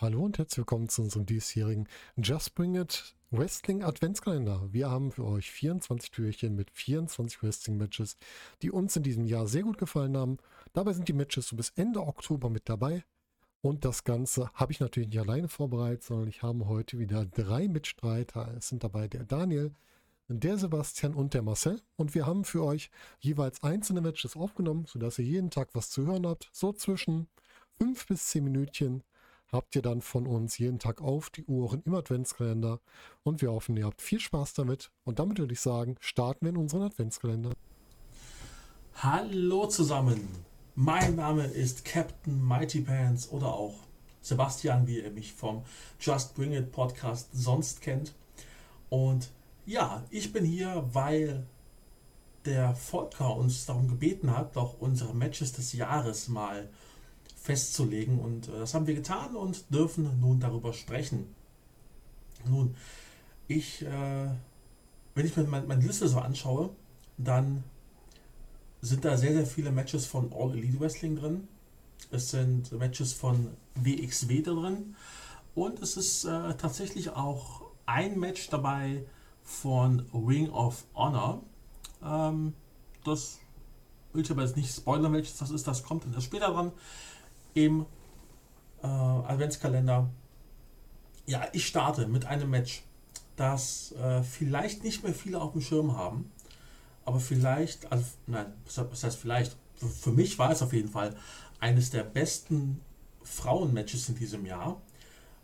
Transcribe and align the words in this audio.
Hallo 0.00 0.24
und 0.24 0.38
herzlich 0.38 0.58
willkommen 0.58 0.88
zu 0.88 1.02
unserem 1.02 1.26
diesjährigen 1.26 1.88
Just 2.16 2.54
Bring 2.54 2.76
It 2.76 3.16
Wrestling 3.32 3.82
Adventskalender. 3.82 4.72
Wir 4.72 4.88
haben 4.88 5.10
für 5.10 5.24
euch 5.24 5.50
24 5.50 6.12
Türchen 6.12 6.54
mit 6.54 6.70
24 6.70 7.42
Wrestling-Matches, 7.42 8.16
die 8.62 8.70
uns 8.70 8.94
in 8.94 9.02
diesem 9.02 9.26
Jahr 9.26 9.48
sehr 9.48 9.64
gut 9.64 9.76
gefallen 9.76 10.16
haben. 10.16 10.36
Dabei 10.72 10.92
sind 10.92 11.08
die 11.08 11.12
Matches 11.12 11.48
so 11.48 11.56
bis 11.56 11.70
Ende 11.70 12.00
Oktober 12.00 12.48
mit 12.48 12.68
dabei. 12.68 13.02
Und 13.60 13.84
das 13.84 14.04
Ganze 14.04 14.52
habe 14.54 14.70
ich 14.70 14.78
natürlich 14.78 15.08
nicht 15.08 15.18
alleine 15.18 15.48
vorbereitet, 15.48 16.04
sondern 16.04 16.28
ich 16.28 16.44
habe 16.44 16.68
heute 16.68 17.00
wieder 17.00 17.24
drei 17.24 17.66
Mitstreiter. 17.66 18.54
Es 18.56 18.68
sind 18.68 18.84
dabei 18.84 19.08
der 19.08 19.24
Daniel, 19.24 19.72
der 20.28 20.58
Sebastian 20.58 21.12
und 21.12 21.34
der 21.34 21.42
Marcel. 21.42 21.82
Und 21.96 22.14
wir 22.14 22.24
haben 22.24 22.44
für 22.44 22.62
euch 22.62 22.92
jeweils 23.18 23.64
einzelne 23.64 24.00
Matches 24.00 24.36
aufgenommen, 24.36 24.84
sodass 24.86 25.18
ihr 25.18 25.24
jeden 25.24 25.50
Tag 25.50 25.70
was 25.72 25.90
zu 25.90 26.06
hören 26.06 26.24
habt. 26.24 26.50
So 26.52 26.72
zwischen 26.72 27.26
fünf 27.78 28.06
bis 28.06 28.26
zehn 28.26 28.44
Minütchen 28.44 29.02
habt 29.50 29.74
ihr 29.76 29.82
dann 29.82 30.00
von 30.00 30.26
uns 30.26 30.58
jeden 30.58 30.78
Tag 30.78 31.00
auf 31.00 31.30
die 31.30 31.44
Uhren 31.44 31.82
im 31.84 31.94
Adventskalender. 31.94 32.80
Und 33.22 33.42
wir 33.42 33.52
hoffen, 33.52 33.76
ihr 33.76 33.86
habt 33.86 34.02
viel 34.02 34.20
Spaß 34.20 34.54
damit. 34.54 34.90
Und 35.04 35.18
damit 35.18 35.38
würde 35.38 35.52
ich 35.52 35.60
sagen, 35.60 35.96
starten 36.00 36.44
wir 36.44 36.50
in 36.50 36.56
unseren 36.56 36.82
Adventskalender. 36.82 37.52
Hallo 38.94 39.66
zusammen. 39.66 40.28
Mein 40.74 41.16
Name 41.16 41.44
ist 41.44 41.84
Captain 41.84 42.44
Mighty 42.46 42.82
Pants 42.82 43.30
oder 43.30 43.52
auch 43.52 43.74
Sebastian, 44.20 44.86
wie 44.86 45.00
ihr 45.00 45.10
mich 45.10 45.32
vom 45.32 45.62
Just 45.98 46.34
Bring 46.34 46.52
It 46.52 46.72
Podcast 46.72 47.30
sonst 47.32 47.80
kennt. 47.80 48.14
Und 48.90 49.30
ja, 49.66 50.04
ich 50.10 50.32
bin 50.32 50.44
hier, 50.44 50.84
weil 50.92 51.46
der 52.44 52.74
Volker 52.74 53.36
uns 53.36 53.66
darum 53.66 53.88
gebeten 53.88 54.36
hat, 54.36 54.56
doch 54.56 54.80
unsere 54.80 55.14
Matches 55.14 55.52
des 55.52 55.72
Jahres 55.72 56.28
mal 56.28 56.68
festzulegen. 57.48 58.18
Und 58.18 58.48
äh, 58.48 58.58
das 58.58 58.74
haben 58.74 58.86
wir 58.86 58.94
getan 58.94 59.34
und 59.34 59.72
dürfen 59.72 60.20
nun 60.20 60.38
darüber 60.38 60.74
sprechen. 60.74 61.34
Nun, 62.44 62.76
ich, 63.48 63.82
äh, 63.82 64.28
wenn 65.14 65.26
ich 65.26 65.34
mir 65.34 65.44
meine, 65.44 65.82
Liste 65.82 66.08
so 66.08 66.18
anschaue, 66.18 66.68
dann 67.16 67.64
sind 68.82 69.04
da 69.04 69.16
sehr, 69.16 69.32
sehr 69.32 69.46
viele 69.46 69.72
Matches 69.72 70.04
von 70.04 70.30
All 70.32 70.52
Elite 70.52 70.78
Wrestling 70.78 71.16
drin. 71.16 71.48
Es 72.10 72.30
sind 72.30 72.70
Matches 72.72 73.14
von 73.14 73.48
WXW 73.76 74.42
drin. 74.42 74.94
Und 75.54 75.80
es 75.80 75.96
ist 75.96 76.24
äh, 76.24 76.54
tatsächlich 76.54 77.10
auch 77.10 77.62
ein 77.86 78.20
Match 78.20 78.50
dabei 78.50 79.04
von 79.42 80.04
Ring 80.12 80.50
of 80.50 80.84
Honor. 80.94 81.42
Ähm, 82.04 82.52
das 83.04 83.38
will 84.12 84.22
ich 84.22 84.30
aber 84.30 84.42
jetzt 84.42 84.56
nicht 84.56 84.72
spoilern, 84.72 85.14
welches 85.14 85.38
das 85.38 85.50
ist. 85.50 85.66
Das 85.66 85.82
kommt 85.82 86.04
dann 86.04 86.12
erst 86.12 86.26
später 86.26 86.52
dran 86.52 86.72
im 87.54 87.86
äh, 88.82 88.86
Adventskalender. 88.86 90.08
Ja, 91.26 91.46
ich 91.52 91.66
starte 91.66 92.06
mit 92.06 92.24
einem 92.24 92.50
Match, 92.50 92.82
das 93.36 93.92
äh, 93.92 94.22
vielleicht 94.22 94.82
nicht 94.82 95.02
mehr 95.02 95.14
viele 95.14 95.40
auf 95.40 95.52
dem 95.52 95.60
Schirm 95.60 95.96
haben, 95.96 96.30
aber 97.04 97.20
vielleicht, 97.20 97.90
also 97.92 98.04
nein, 98.26 98.52
was 98.64 99.04
heißt 99.04 99.16
vielleicht, 99.16 99.56
für, 99.76 100.10
mich 100.10 100.38
war 100.38 100.50
es 100.50 100.62
auf 100.62 100.72
jeden 100.72 100.88
Fall 100.88 101.16
eines 101.60 101.90
der 101.90 102.02
besten 102.02 102.80
Frauenmatches 103.22 104.08
in 104.08 104.16
diesem 104.16 104.44
Jahr. 104.44 104.80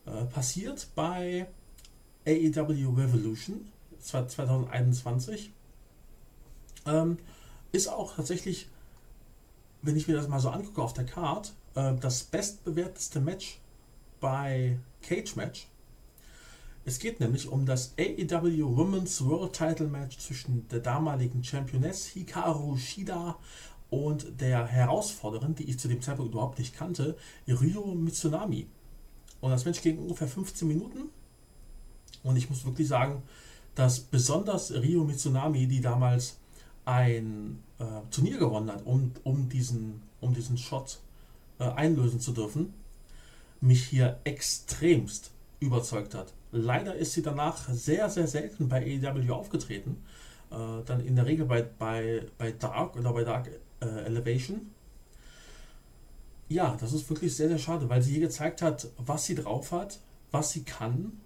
Äh, 0.06 0.24
passiert 0.24 0.88
bei 0.94 1.46
AEW 2.26 2.94
Revolution 2.96 3.70
2021. 4.00 5.52
Ähm, 6.86 7.18
ist 7.72 7.88
auch 7.88 8.16
tatsächlich, 8.16 8.68
wenn 9.82 9.96
ich 9.96 10.08
mir 10.08 10.14
das 10.14 10.28
mal 10.28 10.40
so 10.40 10.50
angucke 10.50 10.82
auf 10.82 10.92
der 10.92 11.06
Karte, 11.06 11.52
äh, 11.74 11.94
das 12.00 12.24
bestbewerteste 12.24 13.20
Match 13.20 13.60
bei 14.20 14.78
Cage 15.02 15.36
Match. 15.36 15.68
Es 16.86 16.98
geht 16.98 17.18
nämlich 17.20 17.48
um 17.48 17.64
das 17.64 17.94
AEW 17.98 18.76
Women's 18.76 19.24
World 19.24 19.54
Title 19.54 19.88
Match 19.88 20.18
zwischen 20.18 20.68
der 20.68 20.80
damaligen 20.80 21.42
Championess 21.42 22.06
Hikaru 22.08 22.76
Shida 22.76 23.38
und 23.88 24.40
der 24.40 24.66
Herausforderin, 24.66 25.54
die 25.54 25.64
ich 25.64 25.78
zu 25.78 25.88
dem 25.88 26.02
Zeitpunkt 26.02 26.32
überhaupt 26.32 26.58
nicht 26.58 26.74
kannte, 26.74 27.16
Ryo 27.48 27.94
Mitsunami. 27.94 28.66
Und 29.40 29.50
das 29.50 29.64
Match 29.64 29.80
ging 29.80 29.98
ungefähr 29.98 30.28
15 30.28 30.66
Minuten. 30.68 31.10
Und 32.22 32.36
ich 32.36 32.50
muss 32.50 32.64
wirklich 32.64 32.88
sagen, 32.88 33.22
dass 33.74 34.00
besonders 34.00 34.72
Ryo 34.72 35.04
Mitsunami, 35.04 35.66
die 35.66 35.80
damals 35.80 36.38
ein 36.84 37.62
äh, 37.78 37.84
Turnier 38.10 38.38
gewonnen 38.38 38.70
hat, 38.70 38.84
um, 38.84 39.12
um, 39.22 39.48
diesen, 39.48 40.02
um 40.20 40.34
diesen 40.34 40.58
Shot 40.58 40.98
äh, 41.58 41.64
einlösen 41.64 42.20
zu 42.20 42.32
dürfen, 42.32 42.74
mich 43.60 43.84
hier 43.84 44.20
extremst 44.24 45.30
überzeugt 45.60 46.14
hat. 46.14 46.32
Leider 46.52 46.94
ist 46.94 47.14
sie 47.14 47.22
danach 47.22 47.68
sehr, 47.68 48.08
sehr 48.10 48.28
selten 48.28 48.68
bei 48.68 48.80
AEW 48.82 49.32
aufgetreten. 49.32 50.02
Äh, 50.50 50.84
dann 50.84 51.00
in 51.00 51.16
der 51.16 51.26
Regel 51.26 51.46
bei, 51.46 51.62
bei, 51.62 52.26
bei 52.38 52.52
Dark 52.52 52.96
oder 52.96 53.12
bei 53.12 53.24
Dark 53.24 53.50
äh, 53.80 53.86
Elevation. 54.04 54.70
Ja, 56.48 56.76
das 56.78 56.92
ist 56.92 57.08
wirklich 57.08 57.34
sehr, 57.34 57.48
sehr 57.48 57.58
schade, 57.58 57.88
weil 57.88 58.02
sie 58.02 58.12
hier 58.12 58.20
gezeigt 58.20 58.62
hat, 58.62 58.88
was 58.98 59.24
sie 59.24 59.34
drauf 59.34 59.72
hat, 59.72 59.98
was 60.30 60.52
sie 60.52 60.62
kann, 60.62 61.20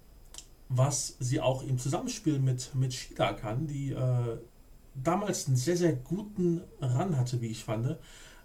was 0.68 1.16
sie 1.18 1.40
auch 1.40 1.62
im 1.62 1.78
Zusammenspiel 1.78 2.38
mit, 2.38 2.74
mit 2.74 2.94
Shida 2.94 3.32
kann, 3.32 3.66
die 3.66 3.92
äh, 3.92 4.38
damals 4.94 5.46
einen 5.46 5.56
sehr, 5.56 5.76
sehr 5.76 5.92
guten 5.92 6.62
Run 6.80 7.16
hatte, 7.16 7.40
wie 7.40 7.48
ich 7.48 7.64
fand 7.64 7.98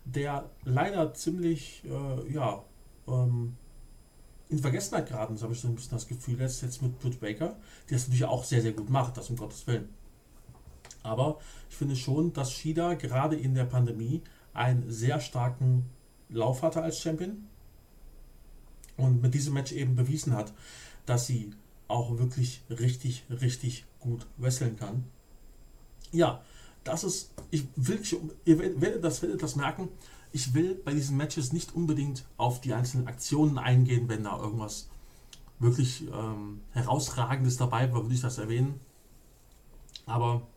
der 0.05 0.49
leider 0.63 1.13
ziemlich, 1.13 1.83
äh, 1.85 2.33
ja, 2.33 2.63
ähm, 3.07 3.55
in 4.49 4.59
Vergessenheit 4.59 5.07
geraten 5.07 5.35
ist, 5.35 5.43
habe 5.43 5.53
ich 5.53 5.59
so 5.59 5.67
ein 5.67 5.75
bisschen 5.75 5.91
das 5.91 6.07
Gefühl, 6.07 6.39
jetzt, 6.39 6.61
jetzt 6.61 6.81
mit 6.81 6.99
Britt 6.99 7.19
Baker, 7.19 7.55
die 7.89 7.93
das 7.93 8.03
natürlich 8.03 8.25
auch 8.25 8.43
sehr, 8.43 8.61
sehr 8.61 8.73
gut 8.73 8.89
macht, 8.89 9.17
das 9.17 9.29
um 9.29 9.35
Gottes 9.35 9.65
Willen. 9.65 9.89
Aber 11.01 11.39
ich 11.69 11.75
finde 11.75 11.95
schon, 11.95 12.33
dass 12.33 12.51
Shida 12.51 12.93
gerade 12.93 13.35
in 13.35 13.55
der 13.55 13.65
Pandemie 13.65 14.21
einen 14.53 14.91
sehr 14.91 15.19
starken 15.19 15.89
Lauf 16.29 16.61
hatte 16.61 16.81
als 16.81 16.99
Champion 16.99 17.45
und 18.97 19.21
mit 19.21 19.33
diesem 19.33 19.53
Match 19.53 19.71
eben 19.71 19.95
bewiesen 19.95 20.33
hat, 20.33 20.53
dass 21.05 21.27
sie 21.27 21.51
auch 21.87 22.17
wirklich 22.17 22.61
richtig, 22.69 23.25
richtig 23.29 23.85
gut 23.99 24.25
wresteln 24.37 24.77
kann. 24.77 25.05
Ja, 26.11 26.43
das 26.83 27.03
ist, 27.03 27.33
ich 27.51 27.67
will, 27.75 28.01
ihr 28.45 28.59
werdet 28.81 29.03
das, 29.03 29.21
werdet 29.21 29.41
das 29.41 29.55
merken, 29.55 29.89
ich 30.31 30.53
will 30.53 30.75
bei 30.75 30.93
diesen 30.93 31.15
Matches 31.17 31.53
nicht 31.53 31.75
unbedingt 31.75 32.25
auf 32.37 32.59
die 32.59 32.73
einzelnen 32.73 33.07
Aktionen 33.07 33.57
eingehen, 33.57 34.09
wenn 34.09 34.23
da 34.23 34.37
irgendwas 34.39 34.89
wirklich 35.59 36.07
ähm, 36.11 36.61
herausragendes 36.71 37.57
dabei 37.57 37.91
war, 37.93 38.01
würde 38.03 38.15
ich 38.15 38.21
das 38.21 38.37
erwähnen. 38.37 38.79
Aber 40.05 40.47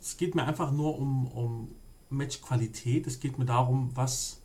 es 0.00 0.16
geht 0.16 0.34
mir 0.34 0.44
einfach 0.44 0.72
nur 0.72 0.98
um, 0.98 1.26
um 1.28 1.74
Matchqualität. 2.08 3.06
Es 3.06 3.20
geht 3.20 3.38
mir 3.38 3.44
darum, 3.44 3.90
was 3.94 4.40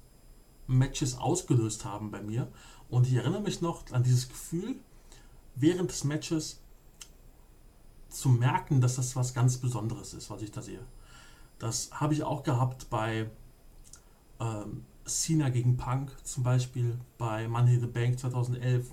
Matches 0.67 1.17
ausgelöst 1.17 1.85
haben 1.85 2.11
bei 2.11 2.21
mir. 2.21 2.51
Und 2.89 3.07
ich 3.07 3.13
erinnere 3.13 3.41
mich 3.41 3.61
noch 3.61 3.89
an 3.91 4.03
dieses 4.03 4.29
Gefühl 4.29 4.75
während 5.55 5.89
des 5.89 6.03
Matches, 6.03 6.61
zu 8.17 8.29
merken, 8.29 8.81
dass 8.81 8.95
das 8.95 9.15
was 9.15 9.33
ganz 9.35 9.57
Besonderes 9.57 10.13
ist, 10.15 10.31
was 10.31 10.41
ich 10.41 10.51
da 10.51 10.61
sehe. 10.61 10.83
Das 11.59 11.91
habe 11.91 12.15
ich 12.15 12.23
auch 12.23 12.41
gehabt 12.41 12.89
bei 12.89 13.29
ähm, 14.39 14.85
Cena 15.05 15.49
gegen 15.49 15.77
Punk 15.77 16.11
zum 16.23 16.43
Beispiel, 16.43 16.97
bei 17.19 17.47
Money 17.47 17.79
the 17.79 17.85
Bank 17.85 18.17
2011. 18.19 18.91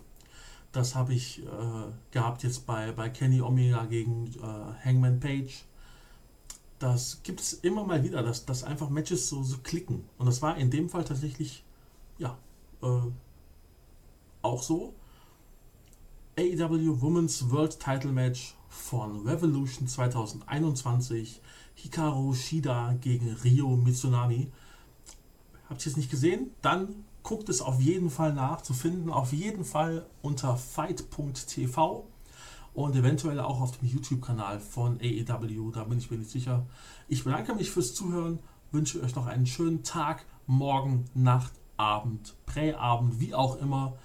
Das 0.72 0.94
habe 0.94 1.14
ich 1.14 1.42
äh, 1.42 1.46
gehabt 2.10 2.42
jetzt 2.42 2.66
bei, 2.66 2.92
bei 2.92 3.08
Kenny 3.08 3.40
Omega 3.40 3.86
gegen 3.86 4.26
äh, 4.26 4.84
Hangman 4.84 5.20
Page. 5.20 5.64
Das 6.78 7.22
gibt 7.22 7.40
es 7.40 7.54
immer 7.54 7.84
mal 7.84 8.04
wieder, 8.04 8.22
dass, 8.22 8.44
dass 8.44 8.62
einfach 8.62 8.90
Matches 8.90 9.28
so, 9.28 9.42
so 9.42 9.56
klicken. 9.62 10.04
Und 10.18 10.26
das 10.26 10.42
war 10.42 10.58
in 10.58 10.70
dem 10.70 10.90
Fall 10.90 11.04
tatsächlich, 11.04 11.64
ja, 12.18 12.36
äh, 12.82 13.00
auch 14.42 14.62
so. 14.62 14.92
AEW 16.36 17.00
Women's 17.00 17.48
World 17.52 17.78
Title 17.78 18.10
Match 18.10 18.56
von 18.68 19.24
Revolution 19.24 19.86
2021. 19.86 21.40
Hikaru 21.76 22.34
Shida 22.34 22.94
gegen 23.00 23.36
Ryo 23.44 23.76
Mitsunami. 23.76 24.50
Habt 25.70 25.86
ihr 25.86 25.92
es 25.92 25.96
nicht 25.96 26.10
gesehen? 26.10 26.50
Dann 26.60 27.04
guckt 27.22 27.48
es 27.48 27.62
auf 27.62 27.80
jeden 27.80 28.10
Fall 28.10 28.34
nach 28.34 28.62
zu 28.62 28.74
finden. 28.74 29.10
Auf 29.10 29.32
jeden 29.32 29.64
Fall 29.64 30.06
unter 30.22 30.56
fight.tv 30.56 32.08
und 32.74 32.96
eventuell 32.96 33.38
auch 33.38 33.60
auf 33.60 33.78
dem 33.78 33.88
YouTube-Kanal 33.88 34.58
von 34.58 34.98
AEW. 35.00 35.70
Da 35.70 35.84
bin 35.84 35.98
ich 35.98 36.10
mir 36.10 36.18
nicht 36.18 36.30
sicher. 36.30 36.66
Ich 37.06 37.22
bedanke 37.22 37.54
mich 37.54 37.70
fürs 37.70 37.94
Zuhören, 37.94 38.40
wünsche 38.72 39.00
euch 39.00 39.14
noch 39.14 39.26
einen 39.26 39.46
schönen 39.46 39.84
Tag, 39.84 40.26
Morgen, 40.48 41.04
Nacht, 41.14 41.52
Abend, 41.76 42.34
Präabend, 42.44 43.20
wie 43.20 43.34
auch 43.34 43.56
immer, 43.58 43.96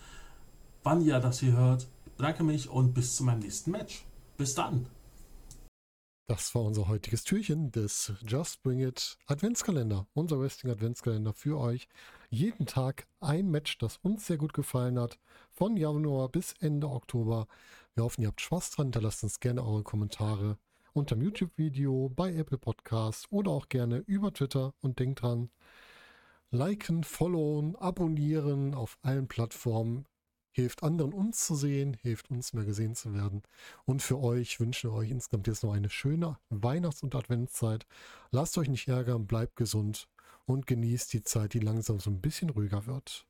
wann 0.84 1.02
ihr 1.02 1.20
das 1.20 1.40
hier 1.40 1.54
hört 1.54 1.88
bedanke 2.20 2.44
mich 2.44 2.70
und 2.70 2.94
bis 2.94 3.16
zu 3.16 3.24
meinem 3.24 3.40
nächsten 3.40 3.72
Match. 3.72 4.04
Bis 4.36 4.54
dann. 4.54 4.88
Das 6.28 6.54
war 6.54 6.64
unser 6.64 6.90
heutiges 6.90 7.24
Türchen 7.24 7.72
des 7.72 8.12
Just 8.28 8.62
Bring 8.62 8.82
It 8.82 9.18
Adventskalender. 9.26 10.06
Unser 10.14 10.38
Wrestling 10.38 10.74
Adventskalender 10.74 11.34
für 11.34 11.58
euch. 11.58 11.88
Jeden 12.30 12.66
Tag 12.66 13.08
ein 13.22 13.50
Match, 13.50 13.78
das 13.78 13.98
uns 14.04 14.28
sehr 14.28 14.38
gut 14.38 14.54
gefallen 14.54 15.00
hat. 15.00 15.18
Von 15.50 15.78
Januar 15.78 16.28
bis 16.28 16.54
Ende 16.60 16.90
Oktober. 16.90 17.48
Wir 17.96 18.04
hoffen, 18.04 18.22
ihr 18.22 18.28
habt 18.28 18.42
Spaß 18.42 18.72
dran. 18.72 18.88
Hinterlasst 18.88 19.24
uns 19.24 19.40
gerne 19.40 19.64
eure 19.64 19.84
Kommentare 19.84 20.58
unter 20.92 21.16
dem 21.16 21.24
YouTube-Video, 21.24 22.10
bei 22.10 22.36
Apple 22.36 22.58
Podcasts 22.58 23.32
oder 23.32 23.52
auch 23.52 23.70
gerne 23.70 24.00
über 24.08 24.34
Twitter. 24.34 24.74
Und 24.82 25.00
denkt 25.00 25.22
dran, 25.22 25.50
liken, 26.52 27.06
followen, 27.06 27.78
abonnieren 27.78 28.74
auf 28.74 28.98
allen 29.04 29.30
Plattformen 29.30 30.06
hilft 30.60 30.84
anderen 30.84 31.14
uns 31.14 31.46
zu 31.46 31.56
sehen, 31.56 31.96
hilft 32.02 32.30
uns 32.32 32.54
mehr 32.54 32.66
gesehen 32.66 32.94
zu 32.94 33.14
werden. 33.14 33.44
Und 33.86 34.02
für 34.02 34.20
euch 34.20 34.60
wünschen 34.60 34.92
wir 34.92 34.96
euch 34.96 35.10
insgesamt 35.10 35.48
jetzt 35.48 35.64
noch 35.64 35.74
eine 35.74 35.90
schöne 35.90 36.38
Weihnachts- 36.50 37.02
und 37.02 37.16
Adventszeit. 37.16 37.86
Lasst 38.32 38.58
euch 38.58 38.68
nicht 38.68 38.88
ärgern, 38.88 39.26
bleibt 39.26 39.56
gesund 39.56 40.10
und 40.46 40.68
genießt 40.68 41.14
die 41.14 41.24
Zeit, 41.24 41.54
die 41.54 41.60
langsam 41.60 42.00
so 42.00 42.10
ein 42.10 42.20
bisschen 42.22 42.50
ruhiger 42.50 42.86
wird. 42.86 43.26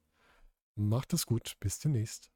Macht 0.76 1.14
es 1.14 1.26
gut, 1.26 1.56
bis 1.60 1.80
demnächst. 1.80 2.32